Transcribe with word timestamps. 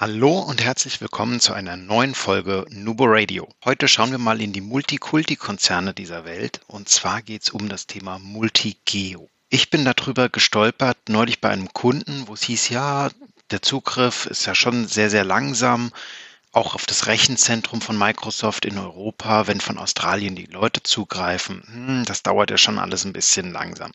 Hallo 0.00 0.38
und 0.38 0.64
herzlich 0.64 1.02
willkommen 1.02 1.40
zu 1.40 1.52
einer 1.52 1.76
neuen 1.76 2.14
Folge 2.14 2.64
Nubo 2.70 3.04
Radio. 3.06 3.46
Heute 3.66 3.86
schauen 3.86 4.10
wir 4.12 4.16
mal 4.16 4.40
in 4.40 4.54
die 4.54 4.62
Multikulti-Konzerne 4.62 5.92
dieser 5.92 6.24
Welt 6.24 6.62
und 6.68 6.88
zwar 6.88 7.20
geht 7.20 7.42
es 7.42 7.50
um 7.50 7.68
das 7.68 7.86
Thema 7.86 8.18
Multigeo. 8.18 9.28
Ich 9.50 9.68
bin 9.68 9.84
darüber 9.84 10.30
gestolpert 10.30 10.96
neulich 11.10 11.42
bei 11.42 11.50
einem 11.50 11.70
Kunden, 11.74 12.26
wo 12.28 12.32
es 12.32 12.44
hieß, 12.44 12.70
ja, 12.70 13.10
der 13.50 13.60
Zugriff 13.60 14.24
ist 14.24 14.46
ja 14.46 14.54
schon 14.54 14.88
sehr, 14.88 15.10
sehr 15.10 15.24
langsam 15.24 15.92
auch 16.52 16.74
auf 16.74 16.86
das 16.86 17.06
Rechenzentrum 17.06 17.82
von 17.82 17.98
Microsoft 17.98 18.64
in 18.64 18.78
Europa, 18.78 19.48
wenn 19.48 19.60
von 19.60 19.76
Australien 19.76 20.34
die 20.34 20.46
Leute 20.46 20.82
zugreifen, 20.82 21.62
hm, 21.66 22.04
das 22.06 22.22
dauert 22.22 22.50
ja 22.50 22.56
schon 22.56 22.78
alles 22.78 23.04
ein 23.04 23.12
bisschen 23.12 23.52
langsam. 23.52 23.92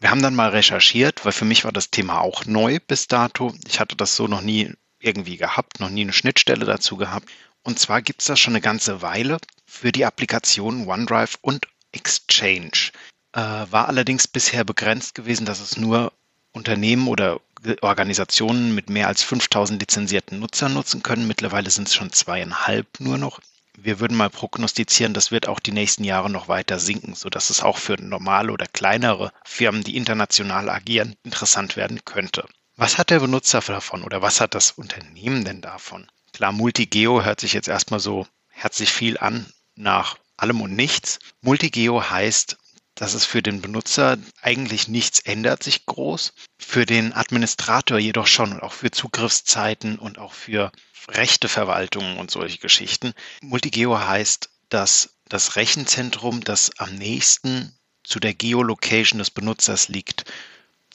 Wir 0.00 0.10
haben 0.10 0.22
dann 0.22 0.34
mal 0.34 0.50
recherchiert, 0.50 1.24
weil 1.24 1.30
für 1.30 1.44
mich 1.44 1.64
war 1.64 1.72
das 1.72 1.90
Thema 1.90 2.20
auch 2.20 2.46
neu 2.46 2.80
bis 2.84 3.06
dato. 3.06 3.54
Ich 3.68 3.78
hatte 3.78 3.94
das 3.94 4.16
so 4.16 4.26
noch 4.26 4.40
nie 4.40 4.74
irgendwie 5.00 5.36
gehabt, 5.36 5.80
noch 5.80 5.90
nie 5.90 6.02
eine 6.02 6.12
Schnittstelle 6.12 6.64
dazu 6.64 6.96
gehabt. 6.96 7.28
Und 7.62 7.78
zwar 7.78 8.02
gibt 8.02 8.20
es 8.22 8.26
das 8.26 8.40
schon 8.40 8.54
eine 8.54 8.60
ganze 8.60 9.02
Weile 9.02 9.38
für 9.66 9.92
die 9.92 10.04
Applikationen 10.04 10.86
OneDrive 10.86 11.38
und 11.42 11.66
Exchange. 11.92 12.92
Äh, 13.32 13.40
war 13.40 13.88
allerdings 13.88 14.28
bisher 14.28 14.64
begrenzt 14.64 15.14
gewesen, 15.14 15.46
dass 15.46 15.60
es 15.60 15.76
nur 15.76 16.12
Unternehmen 16.52 17.06
oder 17.06 17.40
Organisationen 17.82 18.74
mit 18.74 18.88
mehr 18.88 19.08
als 19.08 19.22
5000 19.22 19.80
lizenzierten 19.80 20.38
Nutzern 20.38 20.72
nutzen 20.72 21.02
können. 21.02 21.26
Mittlerweile 21.26 21.70
sind 21.70 21.88
es 21.88 21.94
schon 21.94 22.12
zweieinhalb 22.12 23.00
nur 23.00 23.18
noch. 23.18 23.40
Wir 23.76 24.00
würden 24.00 24.16
mal 24.16 24.30
prognostizieren, 24.30 25.14
das 25.14 25.30
wird 25.30 25.48
auch 25.48 25.60
die 25.60 25.72
nächsten 25.72 26.04
Jahre 26.04 26.28
noch 26.28 26.48
weiter 26.48 26.78
sinken, 26.78 27.14
sodass 27.14 27.50
es 27.50 27.62
auch 27.62 27.78
für 27.78 27.94
normale 27.94 28.52
oder 28.52 28.66
kleinere 28.66 29.32
Firmen, 29.44 29.84
die 29.84 29.96
international 29.96 30.68
agieren, 30.68 31.16
interessant 31.22 31.76
werden 31.76 32.04
könnte. 32.04 32.46
Was 32.80 32.96
hat 32.96 33.10
der 33.10 33.20
Benutzer 33.20 33.60
davon 33.60 34.04
oder 34.04 34.22
was 34.22 34.40
hat 34.40 34.54
das 34.54 34.70
Unternehmen 34.70 35.44
denn 35.44 35.60
davon? 35.60 36.10
Klar, 36.32 36.52
Multigeo 36.52 37.22
hört 37.22 37.38
sich 37.38 37.52
jetzt 37.52 37.68
erstmal 37.68 38.00
so 38.00 38.26
herzlich 38.48 38.90
viel 38.90 39.18
an 39.18 39.52
nach 39.74 40.16
allem 40.38 40.62
und 40.62 40.74
nichts. 40.74 41.18
Multigeo 41.42 42.08
heißt, 42.08 42.56
dass 42.94 43.12
es 43.12 43.26
für 43.26 43.42
den 43.42 43.60
Benutzer 43.60 44.16
eigentlich 44.40 44.88
nichts 44.88 45.20
ändert 45.20 45.62
sich 45.62 45.84
groß, 45.84 46.32
für 46.58 46.86
den 46.86 47.12
Administrator 47.12 47.98
jedoch 47.98 48.26
schon 48.26 48.50
und 48.50 48.62
auch 48.62 48.72
für 48.72 48.90
Zugriffszeiten 48.90 49.98
und 49.98 50.16
auch 50.16 50.32
für 50.32 50.72
Rechteverwaltungen 51.08 52.16
und 52.16 52.30
solche 52.30 52.60
Geschichten. 52.60 53.12
Multigeo 53.42 53.98
heißt, 53.98 54.48
dass 54.70 55.18
das 55.28 55.56
Rechenzentrum, 55.56 56.42
das 56.42 56.70
am 56.78 56.94
nächsten 56.94 57.78
zu 58.04 58.20
der 58.20 58.32
Geolocation 58.32 59.18
des 59.18 59.30
Benutzers 59.30 59.88
liegt, 59.88 60.24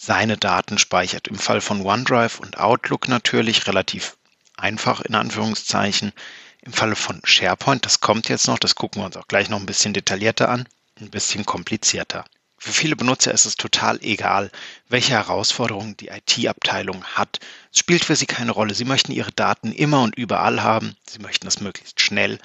seine 0.05 0.37
Daten 0.37 0.77
speichert. 0.77 1.27
Im 1.27 1.37
Fall 1.37 1.61
von 1.61 1.81
OneDrive 1.81 2.39
und 2.39 2.59
Outlook 2.59 3.07
natürlich 3.07 3.67
relativ 3.67 4.17
einfach 4.55 5.01
in 5.01 5.15
Anführungszeichen. 5.15 6.13
Im 6.61 6.73
Falle 6.73 6.95
von 6.95 7.21
SharePoint, 7.23 7.85
das 7.85 8.01
kommt 8.01 8.29
jetzt 8.29 8.47
noch, 8.47 8.59
das 8.59 8.75
gucken 8.75 9.01
wir 9.01 9.05
uns 9.05 9.17
auch 9.17 9.27
gleich 9.27 9.49
noch 9.49 9.59
ein 9.59 9.65
bisschen 9.65 9.93
detaillierter 9.93 10.49
an, 10.49 10.67
ein 10.99 11.09
bisschen 11.09 11.45
komplizierter. 11.45 12.25
Für 12.57 12.71
viele 12.71 12.95
Benutzer 12.95 13.31
ist 13.31 13.45
es 13.45 13.57
total 13.57 13.99
egal, 14.01 14.49
welche 14.89 15.13
Herausforderungen 15.13 15.97
die 15.97 16.07
IT-Abteilung 16.07 17.03
hat. 17.03 17.39
Es 17.71 17.79
spielt 17.79 18.05
für 18.05 18.15
sie 18.15 18.25
keine 18.25 18.51
Rolle. 18.51 18.73
Sie 18.73 18.85
möchten 18.85 19.11
ihre 19.11 19.31
Daten 19.31 19.71
immer 19.71 20.01
und 20.01 20.15
überall 20.15 20.63
haben. 20.63 20.95
Sie 21.07 21.19
möchten 21.19 21.45
das 21.45 21.59
möglichst 21.59 22.01
schnell. 22.01 22.39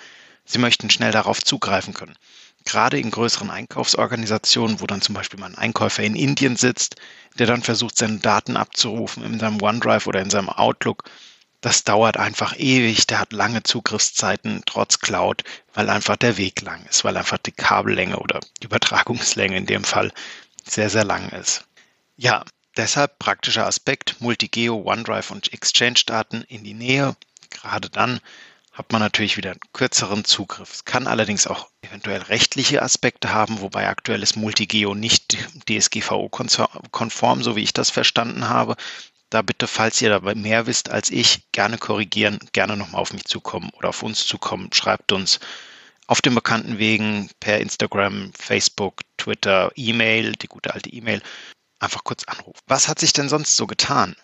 Sie 0.45 0.59
möchten 0.59 0.91
schnell 0.91 1.13
darauf 1.13 1.43
zugreifen 1.43 1.95
können. 1.95 2.17
Gerade 2.65 2.99
in 2.99 3.11
größeren 3.11 3.51
Einkaufsorganisationen, 3.51 4.81
wo 4.81 4.87
dann 4.87 5.01
zum 5.01 5.15
Beispiel 5.15 5.41
mal 5.41 5.47
ein 5.47 5.59
Einkäufer 5.59 6.03
in 6.03 6.15
Indien 6.15 6.57
sitzt, 6.57 6.97
der 7.39 7.47
dann 7.47 7.63
versucht, 7.63 7.97
seine 7.97 8.19
Daten 8.19 8.57
abzurufen 8.57 9.25
in 9.25 9.39
seinem 9.39 9.61
OneDrive 9.63 10.07
oder 10.07 10.21
in 10.21 10.31
seinem 10.31 10.51
Outlook, 10.51 11.05
das 11.61 11.85
dauert 11.85 12.17
einfach 12.17 12.59
ewig, 12.59 13.07
der 13.07 13.21
hat 13.21 13.33
lange 13.33 13.63
Zugriffszeiten 13.63 14.63
trotz 14.65 15.01
Cloud, 15.01 15.45
weil 15.75 15.91
einfach 15.91 16.17
der 16.17 16.39
Weg 16.39 16.63
lang 16.63 16.85
ist, 16.87 17.05
weil 17.05 17.17
einfach 17.17 17.39
die 17.39 17.53
Kabellänge 17.53 18.19
oder 18.19 18.41
die 18.61 18.67
Übertragungslänge 18.67 19.57
in 19.57 19.67
dem 19.67 19.85
Fall 19.85 20.11
sehr, 20.65 20.89
sehr 20.89 21.05
lang 21.05 21.29
ist. 21.31 21.65
Ja, 22.17 22.45
deshalb 22.77 23.19
praktischer 23.19 23.67
Aspekt, 23.67 24.21
Multigeo, 24.21 24.83
OneDrive 24.87 25.31
und 25.31 25.53
Exchange-Daten 25.53 26.43
in 26.49 26.65
die 26.65 26.75
Nähe. 26.75 27.15
Gerade 27.51 27.91
dann 27.91 28.21
hat 28.81 28.93
man 28.93 29.01
natürlich 29.01 29.37
wieder 29.37 29.53
einen 29.53 29.61
kürzeren 29.73 30.25
Zugriff. 30.25 30.73
Es 30.73 30.85
kann 30.85 31.07
allerdings 31.07 31.47
auch 31.47 31.69
eventuell 31.83 32.23
rechtliche 32.23 32.83
Aspekte 32.83 33.33
haben, 33.33 33.61
wobei 33.61 33.89
aktuell 33.89 34.23
ist 34.23 34.37
Multigeo 34.37 34.95
nicht 34.95 35.37
DSGVO-konform, 35.69 37.43
so 37.43 37.57
wie 37.57 37.63
ich 37.63 37.73
das 37.73 37.91
verstanden 37.91 38.49
habe 38.49 38.77
da 39.31 39.43
bitte, 39.43 39.69
falls 39.69 40.03
ihr 40.03 40.11
dabei 40.11 40.35
mehr 40.35 40.67
wisst 40.67 40.91
als 40.91 41.09
ich, 41.11 41.51
gerne 41.53 41.79
korrigieren, 41.79 42.41
gerne 42.53 42.77
nochmal 42.77 43.01
auf 43.01 43.13
mich 43.13 43.25
zukommen 43.25 43.71
oder 43.79 43.91
auf 43.91 44.03
uns 44.03 44.27
zukommen. 44.27 44.71
Schreibt 44.73 45.13
uns 45.13 45.39
auf 46.09 46.21
den 46.21 46.35
bekannten 46.35 46.79
Wegen 46.79 47.31
per 47.39 47.61
Instagram, 47.61 48.33
Facebook, 48.37 49.03
Twitter, 49.17 49.71
E-Mail, 49.77 50.33
die 50.33 50.49
gute 50.49 50.75
alte 50.75 50.91
E-Mail, 50.91 51.23
einfach 51.79 52.03
kurz 52.03 52.25
anrufen. 52.25 52.59
Was 52.67 52.89
hat 52.89 52.99
sich 52.99 53.13
denn 53.13 53.29
sonst 53.29 53.57
so 53.57 53.69
getan? 53.69 54.17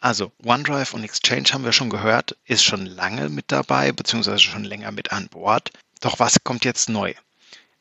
Also 0.00 0.32
OneDrive 0.44 0.94
und 0.94 1.04
Exchange 1.04 1.48
haben 1.52 1.64
wir 1.64 1.72
schon 1.72 1.90
gehört, 1.90 2.36
ist 2.44 2.64
schon 2.64 2.86
lange 2.86 3.28
mit 3.28 3.46
dabei, 3.50 3.92
beziehungsweise 3.92 4.40
schon 4.40 4.64
länger 4.64 4.92
mit 4.92 5.12
an 5.12 5.28
Bord. 5.28 5.70
Doch 6.00 6.18
was 6.18 6.36
kommt 6.44 6.64
jetzt 6.64 6.88
neu? 6.88 7.14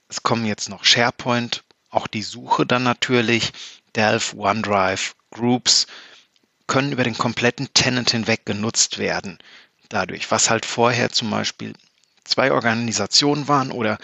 Es 0.07 0.23
kommen 0.23 0.45
jetzt 0.45 0.69
noch 0.69 0.85
SharePoint, 0.85 1.63
auch 1.89 2.07
die 2.07 2.21
Suche 2.23 2.65
dann 2.65 2.83
natürlich, 2.83 3.51
Delph, 3.95 4.33
OneDrive, 4.33 5.15
Groups, 5.31 5.87
können 6.67 6.91
über 6.91 7.03
den 7.03 7.17
kompletten 7.17 7.73
Tenant 7.73 8.11
hinweg 8.11 8.45
genutzt 8.45 8.97
werden. 8.97 9.37
Dadurch, 9.89 10.31
was 10.31 10.49
halt 10.49 10.65
vorher 10.65 11.11
zum 11.11 11.29
Beispiel 11.29 11.73
zwei 12.23 12.51
Organisationen 12.51 13.47
waren 13.47 13.71
oder 13.71 13.97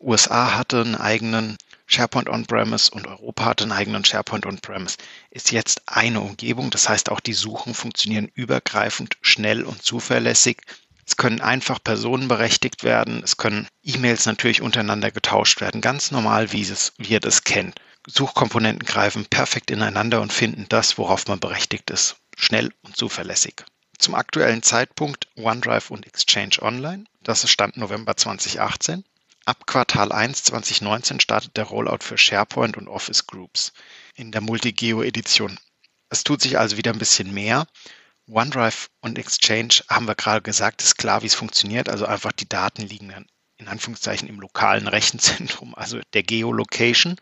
USA 0.00 0.54
hatte 0.54 0.80
einen 0.80 0.94
eigenen 0.94 1.56
SharePoint 1.86 2.28
On-Premise 2.28 2.90
und 2.90 3.06
Europa 3.06 3.44
hatte 3.44 3.64
einen 3.64 3.72
eigenen 3.72 4.04
SharePoint 4.04 4.44
On-Premise, 4.44 4.96
ist 5.30 5.52
jetzt 5.52 5.82
eine 5.86 6.20
Umgebung. 6.20 6.70
Das 6.70 6.88
heißt, 6.88 7.10
auch 7.10 7.20
die 7.20 7.32
Suchen 7.32 7.74
funktionieren 7.74 8.30
übergreifend, 8.34 9.16
schnell 9.22 9.62
und 9.62 9.82
zuverlässig. 9.82 10.62
Es 11.06 11.16
können 11.16 11.40
einfach 11.40 11.82
Personen 11.82 12.26
berechtigt 12.26 12.82
werden. 12.82 13.22
Es 13.22 13.36
können 13.36 13.68
E-Mails 13.84 14.26
natürlich 14.26 14.60
untereinander 14.60 15.12
getauscht 15.12 15.60
werden. 15.60 15.80
Ganz 15.80 16.10
normal, 16.10 16.52
wie, 16.52 16.62
es, 16.62 16.92
wie 16.98 17.12
ihr 17.12 17.20
das 17.20 17.44
kennt. 17.44 17.80
Suchkomponenten 18.08 18.86
greifen 18.86 19.24
perfekt 19.26 19.70
ineinander 19.70 20.20
und 20.20 20.32
finden 20.32 20.66
das, 20.68 20.98
worauf 20.98 21.26
man 21.28 21.40
berechtigt 21.40 21.90
ist, 21.90 22.16
schnell 22.36 22.72
und 22.82 22.96
zuverlässig. 22.96 23.64
Zum 23.98 24.14
aktuellen 24.14 24.62
Zeitpunkt 24.62 25.28
OneDrive 25.36 25.90
und 25.90 26.06
Exchange 26.06 26.60
Online. 26.60 27.04
Das 27.22 27.44
ist 27.44 27.50
Stand 27.50 27.76
November 27.76 28.16
2018. 28.16 29.04
Ab 29.48 29.64
Quartal 29.64 30.10
1 30.10 30.42
2019 30.42 31.20
startet 31.20 31.56
der 31.56 31.66
Rollout 31.66 31.98
für 32.00 32.18
SharePoint 32.18 32.76
und 32.76 32.88
Office 32.88 33.28
Groups 33.28 33.72
in 34.16 34.32
der 34.32 34.40
Multigeo-Edition. 34.40 35.56
Es 36.08 36.24
tut 36.24 36.42
sich 36.42 36.58
also 36.58 36.76
wieder 36.76 36.92
ein 36.92 36.98
bisschen 36.98 37.32
mehr. 37.32 37.68
OneDrive 38.28 38.90
und 39.02 39.20
Exchange 39.20 39.84
haben 39.88 40.08
wir 40.08 40.16
gerade 40.16 40.42
gesagt, 40.42 40.82
ist 40.82 40.98
klar, 40.98 41.22
wie 41.22 41.26
es 41.26 41.36
funktioniert. 41.36 41.88
Also 41.88 42.06
einfach 42.06 42.32
die 42.32 42.48
Daten 42.48 42.82
liegen 42.82 43.10
dann 43.10 43.26
in 43.56 43.68
Anführungszeichen 43.68 44.28
im 44.28 44.40
lokalen 44.40 44.88
Rechenzentrum, 44.88 45.76
also 45.76 46.00
der 46.12 46.24
Geolocation. 46.24 47.14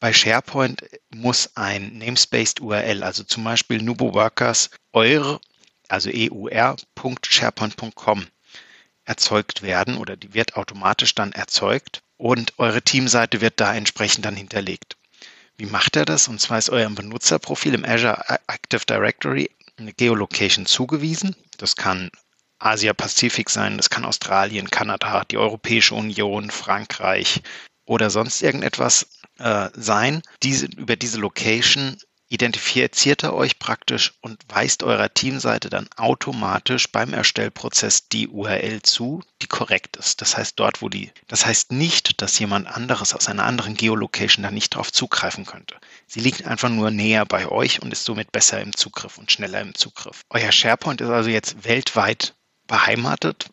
Bei 0.00 0.12
SharePoint 0.12 0.82
muss 1.14 1.56
ein 1.56 1.96
Namespaced 1.96 2.60
URL, 2.60 3.04
also 3.04 3.22
zum 3.22 3.44
Beispiel 3.44 3.80
nuboworkers 3.80 4.70
eure, 4.92 5.40
also 5.88 6.10
eur.sharepoint.com 6.12 8.26
erzeugt 9.04 9.62
werden 9.62 9.96
oder 9.96 10.16
die 10.16 10.34
wird 10.34 10.56
automatisch 10.56 11.14
dann 11.14 11.32
erzeugt 11.32 12.02
und 12.16 12.58
eure 12.58 12.82
Teamseite 12.82 13.40
wird 13.40 13.60
da 13.60 13.74
entsprechend 13.74 14.24
dann 14.24 14.36
hinterlegt. 14.36 14.96
Wie 15.56 15.66
macht 15.66 15.96
er 15.96 16.04
das? 16.04 16.28
Und 16.28 16.40
zwar 16.40 16.58
ist 16.58 16.70
eurem 16.70 16.94
Benutzerprofil 16.94 17.74
im 17.74 17.84
Azure 17.84 18.24
Active 18.46 18.84
Directory 18.86 19.50
eine 19.76 19.92
Geolocation 19.92 20.66
zugewiesen. 20.66 21.36
Das 21.58 21.76
kann 21.76 22.10
Asia-Pazifik 22.58 23.50
sein, 23.50 23.76
das 23.76 23.90
kann 23.90 24.04
Australien, 24.04 24.70
Kanada, 24.70 25.24
die 25.24 25.36
Europäische 25.36 25.94
Union, 25.94 26.50
Frankreich 26.50 27.42
oder 27.84 28.08
sonst 28.10 28.42
irgendetwas 28.42 29.08
äh, 29.38 29.68
sein, 29.74 30.22
diese, 30.42 30.66
über 30.66 30.96
diese 30.96 31.18
Location 31.18 31.96
identifiziert 32.32 33.24
er 33.24 33.34
euch 33.34 33.58
praktisch 33.58 34.14
und 34.22 34.40
weist 34.48 34.82
eurer 34.82 35.12
Teamseite 35.12 35.68
dann 35.68 35.90
automatisch 35.96 36.90
beim 36.90 37.12
Erstellprozess 37.12 38.08
die 38.08 38.26
URL 38.26 38.80
zu, 38.80 39.22
die 39.42 39.46
korrekt 39.46 39.98
ist. 39.98 40.22
Das 40.22 40.38
heißt 40.38 40.58
dort, 40.58 40.80
wo 40.80 40.88
die, 40.88 41.12
das 41.28 41.44
heißt 41.44 41.72
nicht, 41.72 42.22
dass 42.22 42.38
jemand 42.38 42.68
anderes 42.68 43.12
aus 43.12 43.28
einer 43.28 43.44
anderen 43.44 43.74
Geolocation 43.74 44.42
da 44.42 44.50
nicht 44.50 44.74
drauf 44.74 44.90
zugreifen 44.90 45.44
könnte. 45.44 45.76
Sie 46.06 46.20
liegt 46.20 46.46
einfach 46.46 46.70
nur 46.70 46.90
näher 46.90 47.26
bei 47.26 47.48
euch 47.48 47.82
und 47.82 47.92
ist 47.92 48.04
somit 48.04 48.32
besser 48.32 48.62
im 48.62 48.74
Zugriff 48.74 49.18
und 49.18 49.30
schneller 49.30 49.60
im 49.60 49.74
Zugriff. 49.74 50.22
Euer 50.30 50.52
SharePoint 50.52 51.02
ist 51.02 51.10
also 51.10 51.28
jetzt 51.28 51.64
weltweit 51.64 52.34
beheimatet. 52.66 53.50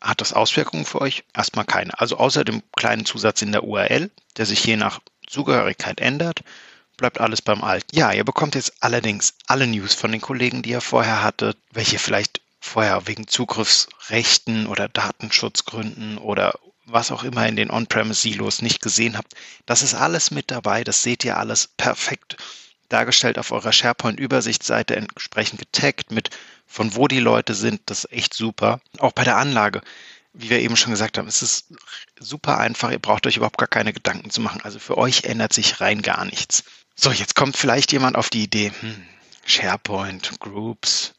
Hat 0.00 0.22
das 0.22 0.32
Auswirkungen 0.32 0.86
für 0.86 1.02
euch? 1.02 1.24
Erstmal 1.34 1.66
keine. 1.66 2.00
Also 2.00 2.16
außer 2.16 2.44
dem 2.44 2.62
kleinen 2.74 3.04
Zusatz 3.04 3.42
in 3.42 3.52
der 3.52 3.64
URL, 3.64 4.10
der 4.38 4.46
sich 4.46 4.64
je 4.64 4.76
nach 4.76 5.00
Zugehörigkeit 5.26 6.00
ändert 6.00 6.40
bleibt 6.96 7.20
alles 7.20 7.42
beim 7.42 7.62
Alten. 7.62 7.96
Ja, 7.96 8.12
ihr 8.12 8.24
bekommt 8.24 8.54
jetzt 8.54 8.72
allerdings 8.80 9.34
alle 9.46 9.66
News 9.66 9.94
von 9.94 10.12
den 10.12 10.20
Kollegen, 10.20 10.62
die 10.62 10.70
ihr 10.70 10.80
vorher 10.80 11.22
hattet, 11.22 11.58
welche 11.72 11.98
vielleicht 11.98 12.40
vorher 12.60 13.06
wegen 13.06 13.28
Zugriffsrechten 13.28 14.66
oder 14.66 14.88
Datenschutzgründen 14.88 16.18
oder 16.18 16.58
was 16.84 17.10
auch 17.10 17.24
immer 17.24 17.46
in 17.46 17.56
den 17.56 17.70
On-Premise-Silos 17.70 18.62
nicht 18.62 18.80
gesehen 18.80 19.16
habt. 19.18 19.34
Das 19.66 19.82
ist 19.82 19.94
alles 19.94 20.30
mit 20.30 20.50
dabei. 20.50 20.84
Das 20.84 21.02
seht 21.02 21.24
ihr 21.24 21.36
alles 21.36 21.68
perfekt 21.76 22.36
dargestellt 22.88 23.38
auf 23.38 23.50
eurer 23.50 23.72
SharePoint-Übersichtsseite, 23.72 24.94
entsprechend 24.94 25.58
getaggt 25.58 26.12
mit 26.12 26.30
von 26.66 26.94
wo 26.94 27.08
die 27.08 27.18
Leute 27.18 27.54
sind. 27.54 27.80
Das 27.86 28.04
ist 28.04 28.12
echt 28.12 28.34
super. 28.34 28.80
Auch 28.98 29.12
bei 29.12 29.24
der 29.24 29.36
Anlage 29.36 29.82
wie 30.38 30.50
wir 30.50 30.60
eben 30.60 30.76
schon 30.76 30.92
gesagt 30.92 31.18
haben, 31.18 31.28
es 31.28 31.42
ist 31.42 31.72
super 32.20 32.58
einfach. 32.58 32.90
Ihr 32.90 32.98
braucht 32.98 33.26
euch 33.26 33.36
überhaupt 33.36 33.58
gar 33.58 33.68
keine 33.68 33.92
Gedanken 33.92 34.30
zu 34.30 34.40
machen. 34.40 34.60
Also 34.62 34.78
für 34.78 34.98
euch 34.98 35.24
ändert 35.24 35.52
sich 35.52 35.80
rein 35.80 36.02
gar 36.02 36.24
nichts. 36.24 36.64
So, 36.98 37.12
jetzt 37.12 37.34
kommt 37.34 37.58
vielleicht 37.58 37.92
jemand 37.92 38.16
auf 38.16 38.30
die 38.30 38.44
Idee, 38.44 38.72
hm, 38.80 39.06
SharePoint, 39.44 40.40
Groups, 40.40 41.12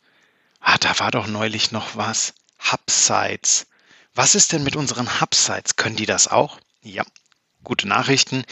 ah, 0.59 0.77
da 0.79 0.97
war 0.99 1.11
doch 1.11 1.27
neulich 1.27 1.71
noch 1.71 1.95
was, 1.95 2.33
Hubsites. 2.71 3.67
Was 4.15 4.33
ist 4.33 4.51
denn 4.51 4.63
mit 4.63 4.75
unseren 4.75 5.21
Hubsites? 5.21 5.75
Können 5.75 5.95
die 5.95 6.07
das 6.07 6.27
auch? 6.27 6.59
Ja, 6.81 7.05
gute 7.63 7.87
Nachrichten. 7.87 8.43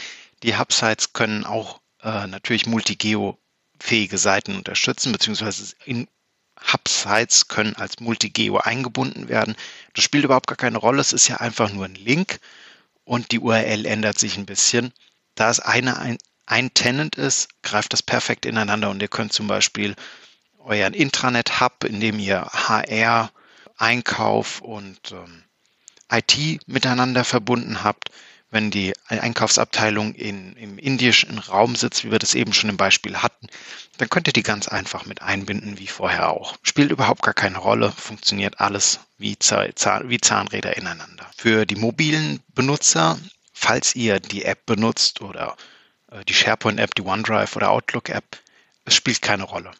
Die 0.44 0.56
Hubsites 0.56 1.14
können 1.14 1.44
auch 1.44 1.80
äh, 2.00 2.28
natürlich 2.28 2.66
multigeo-fähige 2.66 4.18
Seiten 4.18 4.54
unterstützen, 4.54 5.10
beziehungsweise 5.10 5.74
in 5.84 6.06
Hubsites 6.72 7.48
können 7.48 7.74
als 7.74 7.98
Multigeo 7.98 8.58
eingebunden 8.58 9.28
werden. 9.28 9.56
Das 9.94 10.04
spielt 10.04 10.24
überhaupt 10.24 10.46
gar 10.46 10.56
keine 10.56 10.78
Rolle. 10.78 11.00
Es 11.00 11.12
ist 11.12 11.26
ja 11.26 11.38
einfach 11.38 11.72
nur 11.72 11.86
ein 11.86 11.96
Link 11.96 12.38
und 13.04 13.32
die 13.32 13.40
URL 13.40 13.84
ändert 13.84 14.16
sich 14.16 14.36
ein 14.36 14.46
bisschen. 14.46 14.92
Da 15.34 15.50
es 15.50 15.58
eine 15.58 15.98
ein, 15.98 16.18
ein 16.46 16.72
Tenant 16.74 17.16
ist, 17.16 17.48
greift 17.62 17.92
das 17.92 18.02
perfekt 18.02 18.46
ineinander 18.46 18.90
und 18.90 19.02
ihr 19.02 19.08
könnt 19.08 19.32
zum 19.32 19.48
Beispiel 19.48 19.96
euren 20.60 20.94
Intranet-Hub, 20.94 21.84
in 21.84 22.00
dem 22.00 22.18
ihr 22.18 22.42
HR, 22.42 23.30
Einkauf 23.76 24.60
und 24.62 25.12
ähm, 25.12 25.42
IT 26.10 26.60
miteinander 26.66 27.24
verbunden 27.24 27.84
habt, 27.84 28.10
wenn 28.50 28.70
die 28.70 28.94
Einkaufsabteilung 29.08 30.14
in, 30.14 30.54
im 30.56 30.78
indischen 30.78 31.38
Raum 31.38 31.74
sitzt, 31.74 32.04
wie 32.04 32.10
wir 32.10 32.18
das 32.18 32.34
eben 32.34 32.52
schon 32.52 32.70
im 32.70 32.76
Beispiel 32.76 33.18
hatten, 33.18 33.48
dann 33.98 34.08
könnt 34.08 34.28
ihr 34.28 34.32
die 34.32 34.42
ganz 34.42 34.68
einfach 34.68 35.04
mit 35.04 35.20
einbinden, 35.20 35.78
wie 35.78 35.88
vorher 35.88 36.30
auch. 36.30 36.56
Spielt 36.62 36.90
überhaupt 36.90 37.22
gar 37.22 37.34
keine 37.34 37.58
Rolle, 37.58 37.92
funktioniert 37.92 38.60
alles 38.60 39.00
wie, 39.18 39.36
wie 39.36 40.20
Zahnräder 40.20 40.76
ineinander. 40.76 41.28
Für 41.36 41.66
die 41.66 41.76
mobilen 41.76 42.40
Benutzer, 42.54 43.18
falls 43.52 43.94
ihr 43.96 44.20
die 44.20 44.44
App 44.44 44.64
benutzt 44.64 45.20
oder 45.20 45.56
die 46.28 46.34
SharePoint-App, 46.34 46.94
die 46.94 47.02
OneDrive 47.02 47.56
oder 47.56 47.70
Outlook-App, 47.70 48.38
es 48.84 48.94
spielt 48.94 49.22
keine 49.22 49.44
Rolle. 49.44 49.72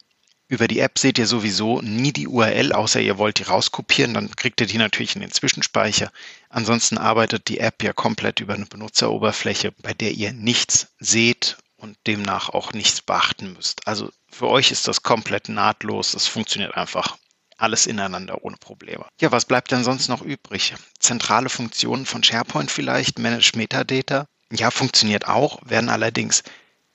Über 0.49 0.69
die 0.69 0.79
App 0.79 0.99
seht 0.99 1.19
ihr 1.19 1.27
sowieso 1.27 1.81
nie 1.83 2.13
die 2.13 2.29
URL, 2.29 2.73
außer 2.73 3.01
ihr 3.01 3.19
wollt 3.19 3.41
die 3.41 3.45
rauskopieren, 3.45 4.15
dann 4.15 4.35
kriegt 4.37 4.61
ihr 4.61 4.69
die 4.69 4.79
natürlich 4.79 5.17
in 5.17 5.21
den 5.21 5.33
Zwischenspeicher. 5.33 6.13
Ansonsten 6.51 6.99
arbeitet 6.99 7.49
die 7.49 7.59
App 7.59 7.83
ja 7.83 7.93
komplett 7.93 8.39
über 8.39 8.55
eine 8.55 8.67
Benutzeroberfläche, 8.67 9.73
bei 9.83 9.93
der 9.93 10.13
ihr 10.13 10.33
nichts 10.33 10.89
seht 11.01 11.57
und 11.77 11.99
demnach 12.07 12.49
auch 12.49 12.73
nichts 12.73 13.01
beachten 13.01 13.55
müsst. 13.55 13.87
Also 13.89 14.11
für 14.31 14.49
euch 14.49 14.71
ist 14.71 14.87
das 14.87 15.03
komplett 15.03 15.49
nahtlos, 15.49 16.13
das 16.13 16.29
funktioniert 16.29 16.77
einfach 16.77 17.17
alles 17.59 17.87
ineinander 17.87 18.45
ohne 18.45 18.57
Probleme. 18.57 19.07
Ja, 19.21 19.33
was 19.33 19.47
bleibt 19.47 19.73
denn 19.73 19.83
sonst 19.83 20.09
noch 20.09 20.23
übrig? 20.23 20.75
Zentrale 21.01 21.49
Funktionen 21.49 22.07
von 22.07 22.23
SharePoint 22.23 22.71
vielleicht, 22.71 23.19
Manage 23.19 23.53
Metadata. 23.57 24.27
Ja, 24.53 24.71
funktioniert 24.71 25.27
auch, 25.27 25.59
werden 25.65 25.89
allerdings 25.89 26.43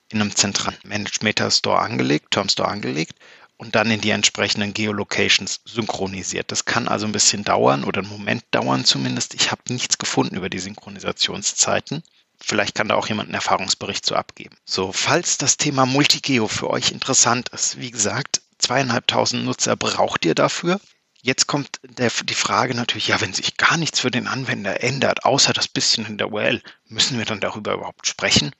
in 0.09 0.21
einem 0.21 0.35
zentralen 0.35 0.77
Manage 0.83 1.19
Meta 1.21 1.49
Store 1.51 1.79
angelegt, 1.79 2.31
Term 2.31 2.49
Store 2.49 2.69
angelegt 2.69 3.13
und 3.57 3.75
dann 3.75 3.91
in 3.91 4.01
die 4.01 4.09
entsprechenden 4.09 4.73
Geolocations 4.73 5.61
synchronisiert. 5.65 6.51
Das 6.51 6.65
kann 6.65 6.87
also 6.87 7.05
ein 7.05 7.11
bisschen 7.11 7.43
dauern 7.43 7.83
oder 7.83 8.01
einen 8.01 8.09
Moment 8.09 8.43
dauern 8.51 8.85
zumindest. 8.85 9.33
Ich 9.35 9.51
habe 9.51 9.61
nichts 9.69 9.97
gefunden 9.97 10.35
über 10.35 10.49
die 10.49 10.59
Synchronisationszeiten. 10.59 12.03
Vielleicht 12.39 12.73
kann 12.73 12.87
da 12.87 12.95
auch 12.95 13.07
jemand 13.07 13.27
einen 13.27 13.35
Erfahrungsbericht 13.35 14.05
zu 14.05 14.15
abgeben. 14.15 14.55
So, 14.65 14.91
falls 14.91 15.37
das 15.37 15.57
Thema 15.57 15.85
Multigeo 15.85 16.47
für 16.47 16.69
euch 16.69 16.91
interessant 16.91 17.49
ist, 17.49 17.77
wie 17.79 17.91
gesagt, 17.91 18.41
zweieinhalbtausend 18.57 19.45
Nutzer 19.45 19.75
braucht 19.75 20.25
ihr 20.25 20.35
dafür. 20.35 20.79
Jetzt 21.21 21.47
kommt 21.47 21.79
der, 21.83 22.11
die 22.23 22.33
Frage 22.33 22.73
natürlich, 22.73 23.07
ja, 23.07 23.21
wenn 23.21 23.33
sich 23.33 23.57
gar 23.57 23.77
nichts 23.77 23.99
für 23.99 24.11
den 24.11 24.27
Anwender 24.27 24.83
ändert, 24.83 25.23
außer 25.25 25.53
das 25.53 25.67
bisschen 25.67 26.05
in 26.05 26.17
der 26.17 26.31
URL, 26.31 26.61
müssen 26.87 27.17
wir 27.17 27.25
dann 27.25 27.39
darüber 27.39 27.73
überhaupt 27.73 28.07
sprechen? 28.07 28.51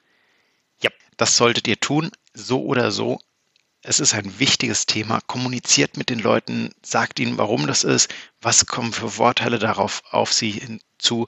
Ja, 0.81 0.92
das 1.18 1.38
solltet 1.38 1.68
ihr 1.68 1.80
tun. 1.80 2.12
So 2.34 2.63
oder 2.63 2.92
so 2.92 3.19
es 3.84 4.00
ist 4.00 4.13
ein 4.13 4.40
wichtiges 4.40 4.86
Thema. 4.86 5.22
Kommuniziert 5.22 5.98
mit 5.98 6.10
den 6.10 6.19
Leuten, 6.19 6.74
sagt 6.84 7.19
ihnen, 7.19 7.38
warum 7.38 7.66
das 7.68 7.84
ist, 7.84 8.13
was 8.42 8.68
kommen 8.68 8.94
für 8.94 9.10
Vorteile 9.10 9.60
darauf 9.60 10.04
auf 10.12 10.31
sie 10.34 10.52
hinzu, 10.52 11.28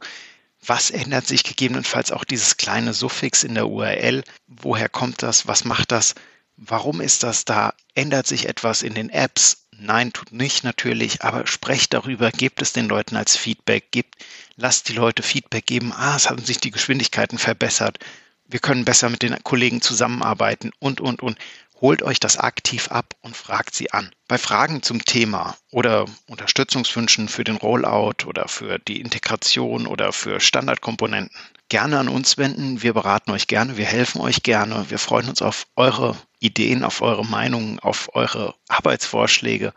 was 0.66 0.92
ändert 0.92 1.28
sich 1.28 1.44
gegebenenfalls 1.44 2.12
auch 2.12 2.24
dieses 2.24 2.58
kleine 2.58 2.94
Suffix 2.94 3.44
in 3.44 3.56
der 3.56 3.68
URL, 3.68 4.24
woher 4.48 4.88
kommt 4.88 5.24
das, 5.24 5.48
was 5.48 5.66
macht 5.66 5.92
das, 5.92 6.16
warum 6.56 7.02
ist 7.02 7.24
das 7.24 7.44
da, 7.44 7.74
ändert 7.96 8.28
sich 8.28 8.48
etwas 8.48 8.84
in 8.84 8.94
den 8.94 9.10
Apps, 9.10 9.63
nein, 9.84 10.14
tut 10.14 10.32
nicht 10.32 10.64
natürlich, 10.64 11.22
aber 11.22 11.46
sprecht 11.48 11.94
darüber, 11.94 12.32
gebt 12.32 12.62
es 12.62 12.74
den 12.74 12.88
Leuten 12.88 13.16
als 13.16 13.38
Feedback, 13.38 13.92
gebt, 13.92 14.16
lasst 14.56 14.90
die 14.90 14.94
Leute 14.94 15.24
Feedback 15.24 15.66
geben, 15.66 15.94
ah, 15.94 16.16
es 16.16 16.30
haben 16.30 16.44
sich 16.44 16.58
die 16.58 16.72
Geschwindigkeiten 16.72 17.38
verbessert, 17.38 18.00
wir 18.48 18.60
können 18.60 18.86
besser 18.86 19.10
mit 19.10 19.22
den 19.24 19.42
Kollegen 19.44 19.82
zusammenarbeiten 19.82 20.72
und, 20.80 21.02
und, 21.02 21.22
und 21.22 21.38
holt 21.84 22.02
euch 22.02 22.20
das 22.20 22.38
aktiv 22.38 22.90
ab 22.90 23.14
und 23.22 23.36
fragt 23.36 23.76
sie 23.76 23.92
an. 23.92 24.12
Bei 24.28 24.38
Fragen 24.38 24.84
zum 24.84 25.04
Thema 25.04 25.58
oder 25.70 26.06
Unterstützungswünschen 26.28 27.28
für 27.28 27.44
den 27.44 27.58
Rollout 27.58 28.26
oder 28.26 28.48
für 28.48 28.80
die 28.80 29.02
Integration 29.02 29.86
oder 29.86 30.14
für 30.14 30.40
Standardkomponenten 30.40 31.36
gerne 31.68 32.00
an 32.00 32.08
uns 32.08 32.38
wenden. 32.38 32.84
Wir 32.84 32.94
beraten 32.94 33.32
euch 33.32 33.48
gerne, 33.48 33.76
wir 33.76 33.86
helfen 33.86 34.22
euch 34.22 34.44
gerne. 34.44 34.86
Wir 34.90 35.00
freuen 35.00 35.28
uns 35.28 35.42
auf 35.42 35.66
eure 35.76 36.16
Ideen, 36.44 36.84
auf 36.84 37.02
eure 37.02 37.26
Meinungen, 37.26 37.80
auf 37.80 38.10
eure 38.14 38.56
Arbeitsvorschläge. 38.68 39.74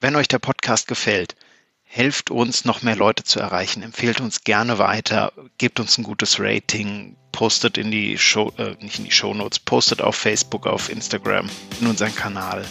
Wenn 0.00 0.16
euch 0.16 0.28
der 0.28 0.38
Podcast 0.38 0.86
gefällt, 0.86 1.34
helft 1.82 2.30
uns, 2.30 2.64
noch 2.64 2.82
mehr 2.82 2.96
Leute 2.96 3.24
zu 3.24 3.40
erreichen. 3.40 3.82
Empfehlt 3.82 4.20
uns 4.20 4.44
gerne 4.44 4.78
weiter, 4.78 5.32
gebt 5.58 5.80
uns 5.80 5.98
ein 5.98 6.04
gutes 6.04 6.38
Rating, 6.38 7.16
postet 7.32 7.78
in 7.78 7.90
die 7.90 8.18
Show, 8.18 8.52
äh, 8.58 8.76
nicht 8.80 8.98
in 8.98 9.06
die 9.06 9.10
Show 9.10 9.34
Notes, 9.34 9.58
postet 9.58 10.02
auf 10.02 10.14
Facebook, 10.14 10.66
auf 10.66 10.90
Instagram, 10.90 11.48
in 11.80 11.86
unseren 11.86 12.14
Kanal. 12.14 12.64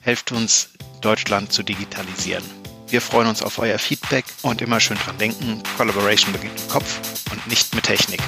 Helft 0.00 0.32
uns, 0.32 0.70
Deutschland 1.00 1.52
zu 1.52 1.62
digitalisieren. 1.62 2.44
Wir 2.88 3.00
freuen 3.00 3.28
uns 3.28 3.42
auf 3.42 3.58
euer 3.58 3.78
Feedback 3.78 4.24
und 4.42 4.60
immer 4.60 4.80
schön 4.80 4.98
dran 4.98 5.18
denken, 5.18 5.62
Collaboration 5.76 6.32
beginnt 6.32 6.60
im 6.60 6.68
Kopf 6.68 6.98
und 7.30 7.46
nicht 7.46 7.74
mit 7.74 7.84
Technik. 7.84 8.20